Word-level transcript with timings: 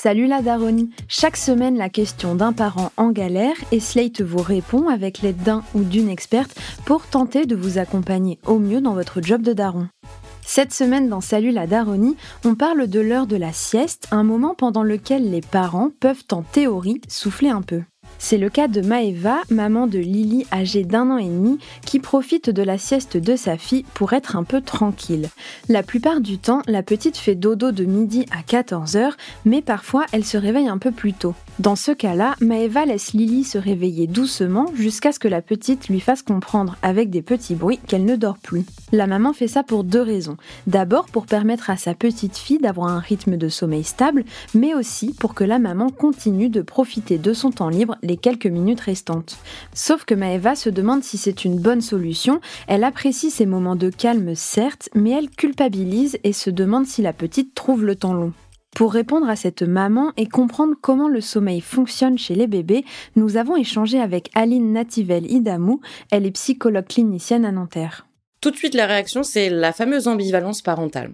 Salut 0.00 0.28
la 0.28 0.42
Daronie 0.42 0.90
Chaque 1.08 1.36
semaine, 1.36 1.76
la 1.76 1.88
question 1.88 2.36
d'un 2.36 2.52
parent 2.52 2.92
en 2.96 3.10
galère 3.10 3.56
et 3.72 3.80
Slate 3.80 4.20
vous 4.20 4.40
répond 4.40 4.88
avec 4.88 5.22
l'aide 5.22 5.42
d'un 5.42 5.64
ou 5.74 5.82
d'une 5.82 6.08
experte 6.08 6.56
pour 6.86 7.08
tenter 7.08 7.46
de 7.46 7.56
vous 7.56 7.78
accompagner 7.78 8.38
au 8.46 8.60
mieux 8.60 8.80
dans 8.80 8.94
votre 8.94 9.20
job 9.20 9.42
de 9.42 9.52
daron. 9.52 9.88
Cette 10.46 10.72
semaine 10.72 11.08
dans 11.08 11.20
Salut 11.20 11.50
la 11.50 11.66
Daronie, 11.66 12.16
on 12.44 12.54
parle 12.54 12.86
de 12.86 13.00
l'heure 13.00 13.26
de 13.26 13.34
la 13.34 13.52
sieste, 13.52 14.06
un 14.12 14.22
moment 14.22 14.54
pendant 14.54 14.84
lequel 14.84 15.32
les 15.32 15.40
parents 15.40 15.90
peuvent 15.98 16.24
en 16.30 16.42
théorie 16.42 17.00
souffler 17.08 17.48
un 17.48 17.62
peu. 17.62 17.82
C'est 18.18 18.38
le 18.38 18.50
cas 18.50 18.68
de 18.68 18.80
Maeva, 18.80 19.38
maman 19.48 19.86
de 19.86 19.98
Lily 19.98 20.46
âgée 20.52 20.84
d'un 20.84 21.10
an 21.10 21.18
et 21.18 21.28
demi, 21.28 21.58
qui 21.86 22.00
profite 22.00 22.50
de 22.50 22.62
la 22.62 22.76
sieste 22.76 23.16
de 23.16 23.36
sa 23.36 23.56
fille 23.56 23.84
pour 23.94 24.12
être 24.12 24.36
un 24.36 24.44
peu 24.44 24.60
tranquille. 24.60 25.28
La 25.68 25.82
plupart 25.82 26.20
du 26.20 26.38
temps, 26.38 26.62
la 26.66 26.82
petite 26.82 27.16
fait 27.16 27.36
dodo 27.36 27.70
de 27.70 27.84
midi 27.84 28.26
à 28.30 28.42
14h, 28.42 29.12
mais 29.44 29.62
parfois 29.62 30.04
elle 30.12 30.24
se 30.24 30.36
réveille 30.36 30.68
un 30.68 30.78
peu 30.78 30.90
plus 30.90 31.12
tôt. 31.12 31.34
Dans 31.58 31.74
ce 31.74 31.90
cas-là, 31.90 32.36
Maeva 32.40 32.86
laisse 32.86 33.14
Lily 33.14 33.42
se 33.42 33.58
réveiller 33.58 34.06
doucement 34.06 34.66
jusqu'à 34.74 35.10
ce 35.10 35.18
que 35.18 35.26
la 35.26 35.42
petite 35.42 35.88
lui 35.88 35.98
fasse 35.98 36.22
comprendre 36.22 36.76
avec 36.82 37.10
des 37.10 37.20
petits 37.20 37.56
bruits 37.56 37.80
qu'elle 37.88 38.04
ne 38.04 38.14
dort 38.14 38.38
plus. 38.38 38.64
La 38.92 39.08
maman 39.08 39.32
fait 39.32 39.48
ça 39.48 39.64
pour 39.64 39.82
deux 39.82 40.00
raisons. 40.00 40.36
D'abord 40.68 41.06
pour 41.06 41.26
permettre 41.26 41.68
à 41.68 41.76
sa 41.76 41.94
petite 41.94 42.36
fille 42.36 42.60
d'avoir 42.60 42.86
un 42.86 43.00
rythme 43.00 43.36
de 43.36 43.48
sommeil 43.48 43.82
stable, 43.82 44.24
mais 44.54 44.72
aussi 44.72 45.12
pour 45.18 45.34
que 45.34 45.42
la 45.42 45.58
maman 45.58 45.90
continue 45.90 46.48
de 46.48 46.62
profiter 46.62 47.18
de 47.18 47.32
son 47.32 47.50
temps 47.50 47.70
libre 47.70 47.96
les 48.04 48.16
quelques 48.16 48.46
minutes 48.46 48.82
restantes. 48.82 49.36
Sauf 49.74 50.04
que 50.04 50.14
Maeva 50.14 50.54
se 50.54 50.70
demande 50.70 51.02
si 51.02 51.18
c'est 51.18 51.44
une 51.44 51.58
bonne 51.58 51.80
solution, 51.80 52.40
elle 52.68 52.84
apprécie 52.84 53.32
ces 53.32 53.46
moments 53.46 53.76
de 53.76 53.90
calme 53.90 54.36
certes, 54.36 54.90
mais 54.94 55.10
elle 55.10 55.28
culpabilise 55.28 56.18
et 56.22 56.32
se 56.32 56.50
demande 56.50 56.86
si 56.86 57.02
la 57.02 57.12
petite 57.12 57.52
trouve 57.56 57.84
le 57.84 57.96
temps 57.96 58.14
long. 58.14 58.32
Pour 58.74 58.92
répondre 58.92 59.28
à 59.28 59.36
cette 59.36 59.62
maman 59.62 60.12
et 60.16 60.28
comprendre 60.28 60.74
comment 60.80 61.08
le 61.08 61.20
sommeil 61.20 61.60
fonctionne 61.60 62.18
chez 62.18 62.34
les 62.34 62.46
bébés, 62.46 62.84
nous 63.16 63.36
avons 63.36 63.56
échangé 63.56 64.00
avec 64.00 64.30
Aline 64.34 64.72
Nativel 64.72 65.30
Idamou, 65.30 65.80
elle 66.10 66.26
est 66.26 66.32
psychologue 66.32 66.86
clinicienne 66.86 67.44
à 67.44 67.52
Nanterre. 67.52 68.07
Tout 68.40 68.52
de 68.52 68.56
suite, 68.56 68.74
la 68.74 68.86
réaction, 68.86 69.24
c'est 69.24 69.50
la 69.50 69.72
fameuse 69.72 70.06
ambivalence 70.06 70.62
parentale. 70.62 71.10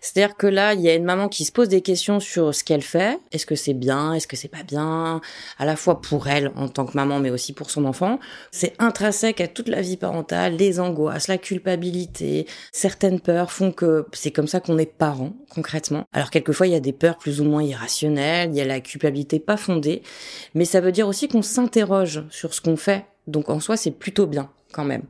C'est-à-dire 0.00 0.36
que 0.36 0.46
là, 0.46 0.72
il 0.72 0.80
y 0.80 0.88
a 0.88 0.94
une 0.94 1.04
maman 1.04 1.28
qui 1.28 1.44
se 1.44 1.52
pose 1.52 1.68
des 1.68 1.82
questions 1.82 2.18
sur 2.18 2.54
ce 2.54 2.64
qu'elle 2.64 2.82
fait. 2.82 3.18
Est-ce 3.30 3.44
que 3.44 3.54
c'est 3.54 3.74
bien? 3.74 4.14
Est-ce 4.14 4.26
que 4.26 4.36
c'est 4.36 4.48
pas 4.48 4.62
bien? 4.62 5.20
À 5.58 5.64
la 5.66 5.76
fois 5.76 6.00
pour 6.00 6.28
elle 6.28 6.50
en 6.56 6.68
tant 6.68 6.86
que 6.86 6.96
maman, 6.96 7.18
mais 7.18 7.30
aussi 7.30 7.52
pour 7.52 7.70
son 7.70 7.84
enfant. 7.84 8.18
C'est 8.50 8.74
intrinsèque 8.78 9.40
à 9.40 9.48
toute 9.48 9.68
la 9.68 9.82
vie 9.82 9.98
parentale, 9.98 10.56
les 10.56 10.80
angoisses, 10.80 11.28
la 11.28 11.38
culpabilité. 11.38 12.46
Certaines 12.72 13.20
peurs 13.20 13.52
font 13.52 13.72
que 13.72 14.06
c'est 14.12 14.30
comme 14.30 14.48
ça 14.48 14.60
qu'on 14.60 14.78
est 14.78 14.86
parent, 14.86 15.34
concrètement. 15.50 16.04
Alors 16.12 16.30
quelquefois, 16.30 16.66
il 16.66 16.72
y 16.72 16.76
a 16.76 16.80
des 16.80 16.92
peurs 16.92 17.18
plus 17.18 17.40
ou 17.42 17.44
moins 17.44 17.62
irrationnelles, 17.62 18.50
il 18.50 18.56
y 18.56 18.62
a 18.62 18.64
la 18.64 18.80
culpabilité 18.80 19.40
pas 19.40 19.58
fondée. 19.58 20.02
Mais 20.54 20.64
ça 20.64 20.80
veut 20.80 20.92
dire 20.92 21.06
aussi 21.06 21.28
qu'on 21.28 21.42
s'interroge 21.42 22.24
sur 22.30 22.54
ce 22.54 22.62
qu'on 22.62 22.76
fait. 22.76 23.04
Donc 23.26 23.50
en 23.50 23.60
soi, 23.60 23.76
c'est 23.76 23.90
plutôt 23.90 24.26
bien 24.26 24.50
quand 24.72 24.84
même. 24.84 25.04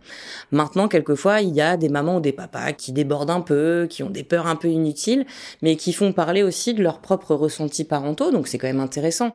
Maintenant, 0.51 0.89
quelquefois, 0.89 1.41
il 1.41 1.55
y 1.55 1.61
a 1.61 1.77
des 1.77 1.89
mamans 1.89 2.17
ou 2.17 2.21
des 2.21 2.33
papas 2.33 2.73
qui 2.73 2.93
débordent 2.93 3.31
un 3.31 3.41
peu, 3.41 3.87
qui 3.89 4.03
ont 4.03 4.11
des 4.11 4.25
peurs 4.25 4.47
un 4.47 4.57
peu 4.57 4.69
inutiles, 4.69 5.27
mais 5.63 5.77
qui 5.77 5.93
font 5.93 6.13
parler 6.13 6.43
aussi 6.43 6.75
de 6.75 6.83
leurs 6.83 7.01
propres 7.01 7.35
ressentis 7.35 7.85
parentaux, 7.85 8.31
donc 8.31 8.49
c'est 8.49 8.59
quand 8.59 8.67
même 8.67 8.81
intéressant. 8.81 9.33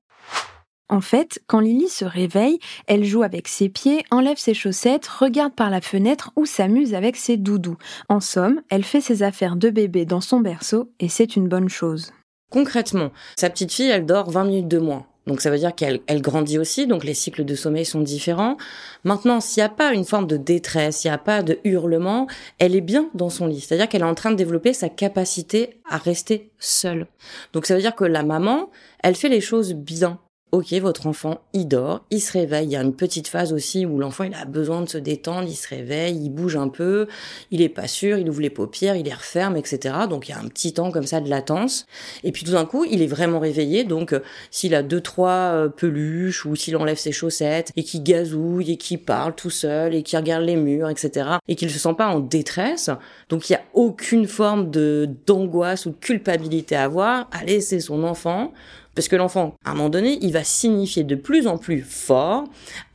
En 0.89 1.01
fait, 1.01 1.41
quand 1.47 1.59
Lily 1.59 1.89
se 1.89 2.05
réveille, 2.05 2.59
elle 2.87 3.03
joue 3.03 3.23
avec 3.23 3.49
ses 3.49 3.67
pieds, 3.67 4.05
enlève 4.09 4.37
ses 4.37 4.53
chaussettes, 4.53 5.05
regarde 5.07 5.53
par 5.53 5.69
la 5.69 5.81
fenêtre 5.81 6.31
ou 6.37 6.45
s'amuse 6.45 6.93
avec 6.93 7.17
ses 7.17 7.35
doudous. 7.35 7.77
En 8.07 8.21
somme, 8.21 8.61
elle 8.69 8.85
fait 8.85 9.01
ses 9.01 9.21
affaires 9.21 9.57
de 9.57 9.69
bébé 9.69 10.05
dans 10.05 10.21
son 10.21 10.39
berceau 10.39 10.89
et 11.01 11.09
c'est 11.09 11.35
une 11.35 11.49
bonne 11.49 11.67
chose. 11.67 12.13
Concrètement, 12.49 13.11
sa 13.35 13.49
petite 13.49 13.73
fille, 13.73 13.89
elle 13.89 14.05
dort 14.05 14.31
20 14.31 14.45
minutes 14.45 14.67
de 14.69 14.79
moins. 14.79 15.05
Donc 15.27 15.41
ça 15.41 15.51
veut 15.51 15.57
dire 15.59 15.75
qu'elle 15.75 15.99
elle 16.07 16.21
grandit 16.21 16.57
aussi, 16.57 16.87
donc 16.87 17.03
les 17.03 17.13
cycles 17.13 17.43
de 17.45 17.53
sommeil 17.53 17.85
sont 17.85 17.99
différents. 17.99 18.57
Maintenant, 19.03 19.41
s'il 19.41 19.61
n'y 19.61 19.65
a 19.65 19.69
pas 19.69 19.93
une 19.93 20.05
forme 20.05 20.25
de 20.25 20.37
détresse, 20.37 20.97
s'il 20.97 21.11
n'y 21.11 21.15
a 21.15 21.19
pas 21.19 21.43
de 21.43 21.59
hurlement, 21.65 22.27
elle 22.59 22.75
est 22.75 22.81
bien 22.81 23.09
dans 23.13 23.29
son 23.29 23.45
lit. 23.45 23.59
C'est-à-dire 23.59 23.89
qu'elle 23.89 24.01
est 24.01 24.05
en 24.05 24.15
train 24.15 24.31
de 24.31 24.37
développer 24.37 24.73
sa 24.73 24.89
capacité 24.89 25.81
à 25.89 25.97
rester 25.97 26.49
seule. 26.59 27.07
Donc 27.53 27.65
ça 27.65 27.75
veut 27.75 27.81
dire 27.81 27.95
que 27.95 28.05
la 28.05 28.23
maman, 28.23 28.69
elle 29.03 29.15
fait 29.15 29.29
les 29.29 29.41
choses 29.41 29.73
bien. 29.73 30.19
Ok, 30.53 30.71
votre 30.75 31.07
enfant, 31.07 31.41
il 31.51 31.67
dort, 31.67 32.05
il 32.09 32.21
se 32.21 32.31
réveille. 32.31 32.67
Il 32.67 32.71
y 32.71 32.77
a 32.77 32.81
une 32.81 32.95
petite 32.95 33.27
phase 33.27 33.51
aussi 33.51 33.85
où 33.85 33.99
l'enfant, 33.99 34.23
il 34.23 34.33
a 34.33 34.45
besoin 34.45 34.81
de 34.81 34.87
se 34.87 34.97
détendre, 34.97 35.45
il 35.45 35.57
se 35.57 35.67
réveille, 35.67 36.15
il 36.15 36.29
bouge 36.29 36.55
un 36.55 36.69
peu, 36.69 37.07
il 37.51 37.61
est 37.61 37.67
pas 37.67 37.89
sûr, 37.89 38.17
il 38.17 38.29
ouvre 38.29 38.39
les 38.39 38.49
paupières, 38.49 38.95
il 38.95 39.03
les 39.03 39.13
referme, 39.13 39.57
etc. 39.57 39.93
Donc 40.09 40.29
il 40.29 40.31
y 40.31 40.33
a 40.33 40.39
un 40.39 40.47
petit 40.47 40.71
temps 40.71 40.89
comme 40.89 41.05
ça 41.05 41.19
de 41.19 41.29
latence. 41.29 41.85
Et 42.23 42.31
puis 42.31 42.45
tout 42.45 42.53
d'un 42.53 42.63
coup, 42.63 42.85
il 42.85 43.01
est 43.01 43.07
vraiment 43.07 43.39
réveillé. 43.39 43.83
Donc 43.83 44.13
euh, 44.13 44.21
s'il 44.49 44.73
a 44.73 44.83
deux 44.83 45.01
trois 45.01 45.31
euh, 45.31 45.67
peluches 45.67 46.45
ou 46.45 46.55
s'il 46.55 46.77
enlève 46.77 46.97
ses 46.97 47.11
chaussettes 47.11 47.73
et 47.75 47.83
qu'il 47.83 48.03
gazouille 48.03 48.71
et 48.71 48.77
qu'il 48.77 48.99
parle 48.99 49.35
tout 49.35 49.49
seul 49.49 49.93
et 49.95 50.01
qu'il 50.01 50.17
regarde 50.17 50.45
les 50.45 50.55
murs, 50.55 50.89
etc. 50.89 51.29
Et 51.49 51.55
qu'il 51.55 51.69
se 51.69 51.77
sent 51.77 51.95
pas 51.97 52.07
en 52.07 52.21
détresse. 52.21 52.89
Donc 53.27 53.49
il 53.49 53.53
y 53.53 53.57
a 53.57 53.63
aucune 53.73 54.27
forme 54.27 54.71
de 54.71 55.09
d'angoisse 55.25 55.87
ou 55.87 55.89
de 55.89 55.97
culpabilité 55.97 56.77
à 56.77 56.85
avoir. 56.85 57.27
Allez, 57.33 57.59
c'est 57.59 57.81
son 57.81 58.05
enfant. 58.05 58.53
Parce 58.97 59.09
que 59.09 59.15
l'enfant, 59.15 59.53
à 59.63 59.69
un 59.69 59.73
moment 59.75 59.89
donné, 59.89 60.17
il 60.23 60.33
va 60.33 60.43
signifier 60.43 61.03
de 61.03 61.13
plus 61.13 61.45
en 61.45 61.59
plus 61.59 61.83
fort 61.83 62.45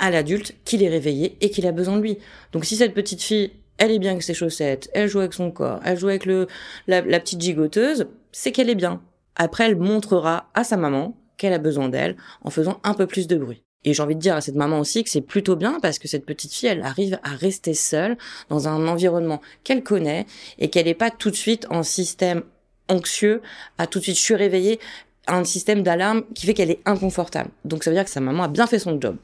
à 0.00 0.10
l'adulte 0.10 0.52
qu'il 0.64 0.82
est 0.82 0.88
réveillé 0.88 1.36
et 1.40 1.48
qu'il 1.48 1.64
a 1.64 1.70
besoin 1.70 1.96
de 1.96 2.02
lui. 2.02 2.18
Donc 2.50 2.64
si 2.64 2.74
cette 2.74 2.92
petite 2.92 3.22
fille, 3.22 3.52
elle 3.78 3.92
est 3.92 4.00
bien 4.00 4.10
avec 4.10 4.24
ses 4.24 4.34
chaussettes, 4.34 4.90
elle 4.94 5.06
joue 5.08 5.20
avec 5.20 5.32
son 5.32 5.52
corps, 5.52 5.78
elle 5.84 5.96
joue 5.96 6.08
avec 6.08 6.26
la, 6.26 6.46
la 6.88 7.20
petite 7.20 7.40
gigoteuse, 7.40 8.08
c'est 8.32 8.50
qu'elle 8.50 8.68
est 8.68 8.74
bien. 8.74 9.00
Après, 9.36 9.66
elle 9.66 9.76
montrera 9.76 10.50
à 10.54 10.64
sa 10.64 10.76
maman 10.76 11.16
qu'elle 11.36 11.52
a 11.52 11.58
besoin 11.58 11.88
d'elle 11.88 12.16
en 12.42 12.50
faisant 12.50 12.80
un 12.82 12.94
peu 12.94 13.06
plus 13.06 13.28
de 13.28 13.36
bruit. 13.36 13.62
Et 13.84 13.94
j'ai 13.94 14.02
envie 14.02 14.16
de 14.16 14.20
dire 14.20 14.34
à 14.34 14.40
cette 14.40 14.56
maman 14.56 14.80
aussi 14.80 15.04
que 15.04 15.10
c'est 15.10 15.20
plutôt 15.20 15.54
bien 15.54 15.78
parce 15.80 16.00
que 16.00 16.08
cette 16.08 16.26
petite 16.26 16.52
fille, 16.52 16.68
elle 16.68 16.82
arrive 16.82 17.20
à 17.22 17.30
rester 17.30 17.74
seule 17.74 18.18
dans 18.48 18.66
un 18.66 18.88
environnement 18.88 19.40
qu'elle 19.62 19.84
connaît 19.84 20.26
et 20.58 20.68
qu'elle 20.68 20.86
n'est 20.86 20.94
pas 20.94 21.12
tout 21.12 21.30
de 21.30 21.36
suite 21.36 21.68
en 21.70 21.84
système 21.84 22.42
anxieux, 22.88 23.40
à 23.78 23.86
tout 23.86 24.00
de 24.00 24.04
suite 24.04 24.16
je 24.16 24.22
suis 24.22 24.34
réveillée, 24.34 24.80
un 25.26 25.44
système 25.44 25.82
d'alarme 25.82 26.22
qui 26.34 26.46
fait 26.46 26.54
qu'elle 26.54 26.70
est 26.70 26.82
inconfortable. 26.84 27.50
Donc 27.64 27.84
ça 27.84 27.90
veut 27.90 27.96
dire 27.96 28.04
que 28.04 28.10
sa 28.10 28.20
maman 28.20 28.44
a 28.44 28.48
bien 28.48 28.66
fait 28.66 28.78
son 28.78 29.00
job. 29.00 29.16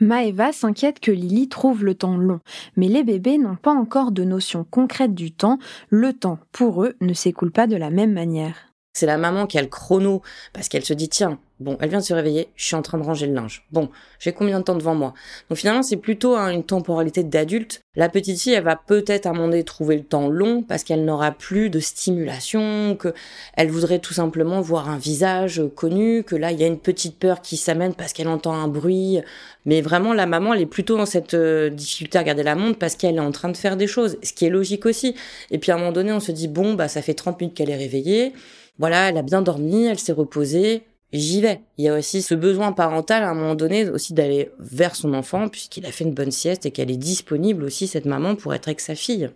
Maeva 0.00 0.52
s'inquiète 0.52 1.00
que 1.00 1.10
Lily 1.10 1.48
trouve 1.48 1.84
le 1.84 1.94
temps 1.94 2.16
long, 2.16 2.40
mais 2.76 2.86
les 2.86 3.02
bébés 3.02 3.36
n'ont 3.36 3.56
pas 3.56 3.72
encore 3.72 4.12
de 4.12 4.22
notion 4.22 4.64
concrète 4.64 5.14
du 5.14 5.32
temps, 5.32 5.58
le 5.88 6.12
temps 6.12 6.38
pour 6.52 6.84
eux 6.84 6.94
ne 7.00 7.12
s'écoule 7.14 7.50
pas 7.50 7.66
de 7.66 7.76
la 7.76 7.90
même 7.90 8.12
manière. 8.12 8.72
C'est 8.92 9.06
la 9.06 9.18
maman 9.18 9.46
qui 9.46 9.58
a 9.58 9.62
le 9.62 9.68
chrono 9.68 10.22
parce 10.52 10.68
qu'elle 10.68 10.84
se 10.84 10.94
dit 10.94 11.08
tiens, 11.08 11.38
bon, 11.60 11.76
elle 11.80 11.88
vient 11.88 11.98
de 11.98 12.04
se 12.04 12.14
réveiller, 12.14 12.48
je 12.56 12.64
suis 12.64 12.74
en 12.74 12.82
train 12.82 12.98
de 12.98 13.02
ranger 13.02 13.26
le 13.26 13.34
linge. 13.34 13.66
Bon, 13.72 13.88
j'ai 14.18 14.32
combien 14.32 14.58
de 14.58 14.64
temps 14.64 14.74
devant 14.74 14.94
moi? 14.94 15.14
Donc 15.48 15.58
finalement, 15.58 15.82
c'est 15.82 15.96
plutôt 15.96 16.36
hein, 16.36 16.50
une 16.50 16.64
temporalité 16.64 17.24
d'adulte. 17.24 17.82
La 17.96 18.08
petite 18.08 18.40
fille, 18.40 18.52
elle 18.52 18.64
va 18.64 18.76
peut-être 18.76 19.26
à 19.26 19.32
donné 19.32 19.64
trouver 19.64 19.96
le 19.96 20.04
temps 20.04 20.28
long 20.28 20.62
parce 20.62 20.84
qu'elle 20.84 21.04
n'aura 21.04 21.32
plus 21.32 21.70
de 21.70 21.80
stimulation, 21.80 22.96
que 22.96 23.12
elle 23.54 23.70
voudrait 23.70 23.98
tout 23.98 24.14
simplement 24.14 24.60
voir 24.60 24.88
un 24.88 24.98
visage 24.98 25.62
connu, 25.74 26.22
que 26.22 26.36
là, 26.36 26.52
il 26.52 26.60
y 26.60 26.64
a 26.64 26.66
une 26.66 26.78
petite 26.78 27.18
peur 27.18 27.40
qui 27.40 27.56
s'amène 27.56 27.94
parce 27.94 28.12
qu'elle 28.12 28.28
entend 28.28 28.54
un 28.54 28.68
bruit. 28.68 29.20
Mais 29.64 29.80
vraiment, 29.80 30.12
la 30.12 30.26
maman, 30.26 30.54
elle 30.54 30.62
est 30.62 30.66
plutôt 30.66 30.96
dans 30.96 31.06
cette 31.06 31.34
euh, 31.34 31.70
difficulté 31.70 32.18
à 32.18 32.20
regarder 32.20 32.42
la 32.42 32.54
montre 32.54 32.78
parce 32.78 32.94
qu'elle 32.94 33.16
est 33.16 33.20
en 33.20 33.32
train 33.32 33.48
de 33.48 33.56
faire 33.56 33.76
des 33.76 33.86
choses, 33.86 34.16
ce 34.22 34.32
qui 34.32 34.46
est 34.46 34.50
logique 34.50 34.86
aussi. 34.86 35.14
Et 35.50 35.58
puis 35.58 35.72
à 35.72 35.74
un 35.74 35.78
moment 35.78 35.92
donné, 35.92 36.12
on 36.12 36.20
se 36.20 36.32
dit 36.32 36.48
bon, 36.48 36.74
bah 36.74 36.88
ça 36.88 37.02
fait 37.02 37.14
30 37.14 37.40
minutes 37.40 37.56
qu'elle 37.56 37.70
est 37.70 37.76
réveillée 37.76 38.32
voilà, 38.78 39.08
elle 39.08 39.16
a 39.16 39.22
bien 39.22 39.42
dormi, 39.42 39.86
elle 39.86 39.98
s'est 39.98 40.12
reposée, 40.12 40.82
j'y 41.12 41.40
vais. 41.40 41.62
Il 41.76 41.84
y 41.84 41.88
a 41.88 41.96
aussi 41.96 42.22
ce 42.22 42.34
besoin 42.34 42.72
parental 42.72 43.22
à 43.22 43.30
un 43.30 43.34
moment 43.34 43.54
donné 43.54 43.88
aussi 43.88 44.14
d'aller 44.14 44.50
vers 44.58 44.94
son 44.94 45.14
enfant 45.14 45.48
puisqu'il 45.48 45.86
a 45.86 45.92
fait 45.92 46.04
une 46.04 46.14
bonne 46.14 46.30
sieste 46.30 46.66
et 46.66 46.70
qu'elle 46.70 46.90
est 46.90 46.96
disponible 46.96 47.64
aussi 47.64 47.86
cette 47.86 48.06
maman 48.06 48.36
pour 48.36 48.54
être 48.54 48.68
avec 48.68 48.80
sa 48.80 48.94
fille. 48.94 49.30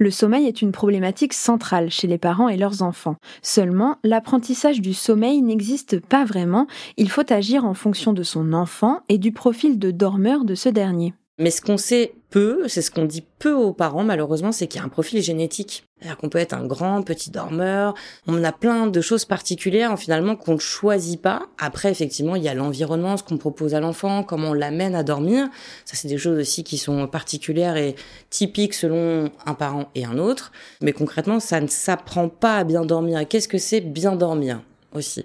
Le 0.00 0.12
sommeil 0.12 0.46
est 0.46 0.62
une 0.62 0.70
problématique 0.70 1.32
centrale 1.32 1.90
chez 1.90 2.06
les 2.06 2.18
parents 2.18 2.48
et 2.48 2.56
leurs 2.56 2.82
enfants. 2.82 3.16
Seulement, 3.42 3.96
l'apprentissage 4.04 4.80
du 4.80 4.94
sommeil 4.94 5.42
n'existe 5.42 5.98
pas 5.98 6.24
vraiment, 6.24 6.68
il 6.96 7.10
faut 7.10 7.32
agir 7.32 7.64
en 7.64 7.74
fonction 7.74 8.12
de 8.12 8.22
son 8.22 8.52
enfant 8.52 9.00
et 9.08 9.18
du 9.18 9.32
profil 9.32 9.76
de 9.76 9.90
dormeur 9.90 10.44
de 10.44 10.54
ce 10.54 10.68
dernier. 10.68 11.14
Mais 11.38 11.50
ce 11.50 11.60
qu'on 11.60 11.76
sait 11.76 12.14
peu, 12.30 12.66
c'est 12.66 12.82
ce 12.82 12.90
qu'on 12.90 13.04
dit 13.04 13.24
peu 13.38 13.52
aux 13.52 13.72
parents 13.72 14.02
malheureusement, 14.02 14.50
c'est 14.50 14.66
qu'il 14.66 14.80
y 14.80 14.82
a 14.82 14.86
un 14.86 14.90
profil 14.90 15.22
génétique. 15.22 15.84
C'est-à-dire 15.98 16.16
qu'on 16.16 16.28
peut 16.28 16.38
être 16.38 16.52
un 16.52 16.66
grand, 16.66 17.02
petit 17.02 17.30
dormeur, 17.30 17.94
on 18.26 18.42
a 18.44 18.52
plein 18.52 18.86
de 18.86 19.00
choses 19.00 19.24
particulières 19.24 19.96
finalement 19.98 20.36
qu'on 20.36 20.54
ne 20.54 20.58
choisit 20.58 21.20
pas. 21.20 21.46
Après, 21.58 21.90
effectivement, 21.90 22.36
il 22.36 22.42
y 22.42 22.48
a 22.48 22.54
l'environnement, 22.54 23.16
ce 23.16 23.22
qu'on 23.22 23.38
propose 23.38 23.74
à 23.74 23.80
l'enfant, 23.80 24.22
comment 24.22 24.50
on 24.50 24.52
l'amène 24.52 24.94
à 24.94 25.02
dormir. 25.02 25.48
Ça, 25.84 25.96
c'est 25.96 26.08
des 26.08 26.18
choses 26.18 26.38
aussi 26.38 26.64
qui 26.64 26.78
sont 26.78 27.06
particulières 27.06 27.76
et 27.76 27.94
typiques 28.30 28.74
selon 28.74 29.30
un 29.46 29.54
parent 29.54 29.90
et 29.94 30.04
un 30.04 30.18
autre. 30.18 30.52
Mais 30.82 30.92
concrètement, 30.92 31.40
ça 31.40 31.60
ne 31.60 31.68
s'apprend 31.68 32.28
pas 32.28 32.58
à 32.58 32.64
bien 32.64 32.84
dormir. 32.84 33.26
Qu'est-ce 33.28 33.48
que 33.48 33.58
c'est 33.58 33.80
bien 33.80 34.14
dormir 34.16 34.60
aussi? 34.94 35.24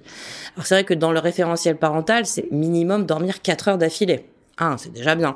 Alors 0.56 0.66
c'est 0.66 0.76
vrai 0.76 0.84
que 0.84 0.94
dans 0.94 1.12
le 1.12 1.20
référentiel 1.20 1.78
parental, 1.78 2.26
c'est 2.26 2.52
minimum 2.52 3.06
dormir 3.06 3.42
4 3.42 3.68
heures 3.68 3.78
d'affilée. 3.78 4.26
Ah, 4.58 4.76
c'est 4.78 4.94
déjà 4.94 5.16
bien. 5.16 5.36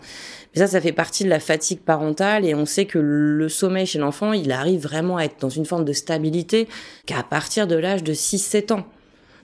Mais 0.54 0.62
ça, 0.62 0.68
ça 0.68 0.80
fait 0.80 0.92
partie 0.92 1.24
de 1.24 1.30
la 1.30 1.40
fatigue 1.40 1.80
parentale 1.80 2.46
et 2.46 2.54
on 2.54 2.66
sait 2.66 2.86
que 2.86 3.00
le 3.00 3.50
sommeil 3.50 3.88
chez 3.88 3.98
l'enfant, 3.98 4.32
il 4.34 4.52
arrive 4.52 4.82
vraiment 4.82 5.18
à 5.18 5.24
être 5.24 5.40
dans 5.40 5.50
une 5.50 5.66
forme 5.66 5.86
de 5.86 5.94
stabilité 5.94 6.68
qu'à 7.06 7.24
partir 7.24 7.66
de 7.66 7.76
l'âge 7.76 8.04
de 8.04 8.14
6-7 8.14 8.74
ans. 8.74 8.86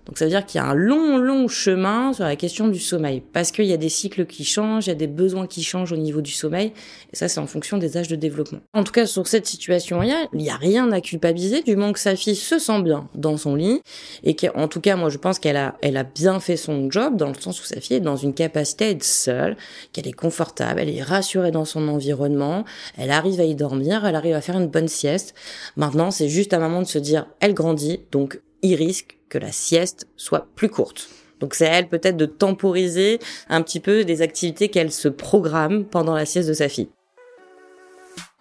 Donc 0.05 0.17
ça 0.17 0.25
veut 0.25 0.31
dire 0.31 0.45
qu'il 0.45 0.59
y 0.59 0.63
a 0.63 0.67
un 0.67 0.73
long, 0.73 1.17
long 1.17 1.47
chemin 1.47 2.11
sur 2.13 2.25
la 2.25 2.35
question 2.35 2.67
du 2.67 2.79
sommeil, 2.79 3.21
parce 3.31 3.51
qu'il 3.51 3.65
y 3.65 3.73
a 3.73 3.77
des 3.77 3.89
cycles 3.89 4.25
qui 4.25 4.44
changent, 4.44 4.88
il 4.88 4.89
y 4.89 4.91
a 4.91 4.95
des 4.95 5.07
besoins 5.07 5.47
qui 5.47 5.63
changent 5.63 5.94
au 5.94 5.97
niveau 5.97 6.21
du 6.21 6.31
sommeil, 6.31 6.73
et 7.11 7.15
ça 7.15 7.27
c'est 7.27 7.39
en 7.39 7.47
fonction 7.47 7.77
des 7.77 7.97
âges 7.97 8.09
de 8.09 8.15
développement. 8.15 8.59
En 8.73 8.83
tout 8.83 8.91
cas, 8.91 9.05
sur 9.05 9.27
cette 9.27 9.45
situation, 9.45 10.03
il 10.03 10.13
n'y 10.33 10.50
a, 10.50 10.57
rien 10.57 10.91
à 10.91 11.01
culpabiliser 11.01 11.61
du 11.61 11.75
moment 11.75 11.94
que 11.94 12.00
sa 12.00 12.15
fille 12.15 12.35
se 12.35 12.59
sent 12.59 12.81
bien 12.81 13.09
dans 13.15 13.38
son 13.38 13.55
lit, 13.55 13.81
et 14.23 14.35
qu'en 14.35 14.67
tout 14.67 14.81
cas, 14.81 14.95
moi 14.95 15.09
je 15.09 15.17
pense 15.17 15.39
qu'elle 15.39 15.57
a, 15.57 15.75
elle 15.81 15.97
a 15.97 16.03
bien 16.03 16.39
fait 16.39 16.57
son 16.57 16.91
job, 16.91 17.15
dans 17.15 17.29
le 17.29 17.35
sens 17.35 17.61
où 17.61 17.65
sa 17.65 17.79
fille 17.79 17.97
est 17.97 18.01
dans 18.01 18.17
une 18.17 18.33
capacité 18.33 18.85
à 18.85 18.89
être 18.89 19.03
seule, 19.03 19.55
qu'elle 19.94 20.07
est 20.07 20.11
confortable, 20.11 20.81
elle 20.81 20.89
est 20.89 21.01
rassurée 21.01 21.51
dans 21.51 21.65
son 21.65 21.88
environnement, 21.88 22.65
elle 22.97 23.11
arrive 23.11 23.39
à 23.39 23.45
y 23.45 23.55
dormir, 23.55 24.05
elle 24.05 24.15
arrive 24.15 24.35
à 24.35 24.41
faire 24.41 24.59
une 24.59 24.67
bonne 24.67 24.88
sieste. 24.88 25.33
Maintenant, 25.77 26.11
c'est 26.11 26.29
juste 26.29 26.53
un 26.53 26.59
moment 26.59 26.81
de 26.81 26.88
se 26.88 27.00
dire, 27.00 27.25
elle 27.39 27.53
grandit, 27.53 28.01
donc 28.11 28.39
il 28.63 28.75
risque 28.75 29.19
que 29.30 29.38
la 29.38 29.51
sieste 29.51 30.07
soit 30.15 30.48
plus 30.56 30.69
courte. 30.69 31.10
Donc 31.39 31.54
c'est 31.54 31.68
à 31.68 31.74
elle 31.74 31.89
peut-être 31.89 32.18
de 32.18 32.25
temporiser 32.25 33.19
un 33.50 33.62
petit 33.62 33.80
peu 33.80 34.06
des 34.06 34.21
activités 34.21 34.69
qu'elle 34.69 34.92
se 34.92 35.10
programme 35.10 35.83
pendant 35.86 36.15
la 36.15 36.25
sieste 36.25 36.50
de 36.50 36.54
sa 36.54 36.69
fille. 36.69 36.89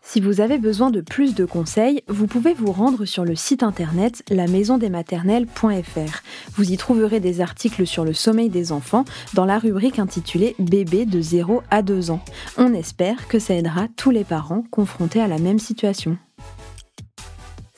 Si 0.04 0.20
vous 0.20 0.40
avez 0.40 0.58
besoin 0.58 0.90
de 0.90 1.00
plus 1.00 1.34
de 1.34 1.46
conseils, 1.46 2.02
vous 2.06 2.26
pouvez 2.26 2.52
vous 2.52 2.70
rendre 2.70 3.06
sur 3.06 3.24
le 3.24 3.34
site 3.34 3.62
internet 3.62 4.22
lamaisondesmaternelles.fr. 4.30 6.22
Vous 6.54 6.70
y 6.70 6.76
trouverez 6.76 7.18
des 7.18 7.40
articles 7.40 7.86
sur 7.86 8.04
le 8.04 8.12
sommeil 8.12 8.50
des 8.50 8.72
enfants 8.72 9.04
dans 9.32 9.46
la 9.46 9.58
rubrique 9.58 9.98
intitulée 9.98 10.54
Bébé 10.58 11.06
de 11.06 11.20
0 11.20 11.62
à 11.70 11.82
2 11.82 12.10
ans. 12.10 12.20
On 12.58 12.74
espère 12.74 13.26
que 13.26 13.38
ça 13.38 13.54
aidera 13.54 13.88
tous 13.96 14.10
les 14.10 14.24
parents 14.24 14.64
confrontés 14.70 15.20
à 15.20 15.28
la 15.28 15.38
même 15.38 15.58
situation. 15.58 16.18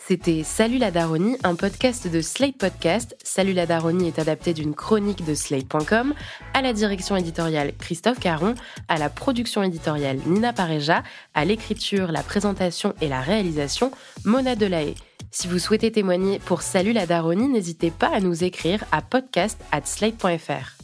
C'était 0.07 0.43
Salut 0.43 0.77
la 0.77 0.91
Daronie, 0.91 1.39
un 1.45 1.55
podcast 1.55 2.07
de 2.07 2.21
Slate 2.21 2.59
Podcast. 2.59 3.17
Salut 3.25 3.55
la 3.55 3.65
Daronie 3.65 4.09
est 4.09 4.19
adapté 4.19 4.53
d'une 4.53 4.75
chronique 4.75 5.25
de 5.25 5.35
Slate.com, 5.35 6.13
à 6.53 6.61
la 6.61 6.75
direction 6.75 7.17
éditoriale 7.17 7.73
Christophe 7.79 8.21
Caron, 8.21 8.55
à 8.89 8.99
la 8.99 9.09
production 9.09 9.63
éditoriale 9.63 10.19
Nina 10.27 10.53
Pareja, 10.53 11.03
à 11.33 11.47
l'écriture, 11.47 12.13
la 12.13 12.23
présentation 12.23 12.93
et 13.01 13.09
la 13.09 13.23
réalisation 13.23 13.93
Mona 14.27 14.57
Delahaye. 14.57 14.95
Si 15.31 15.49
vous 15.49 15.59
souhaitez 15.59 15.91
témoigner 15.91 16.39
pour 16.39 16.61
Salut 16.61 16.93
la 16.93 17.07
Daronie, 17.07 17.49
n'hésitez 17.49 17.91
pas 17.91 18.09
à 18.15 18.21
nous 18.21 18.45
écrire 18.45 18.85
à 18.93 19.01
podcast 19.01 19.59
at 19.73 19.87
slate.fr. 19.87 20.84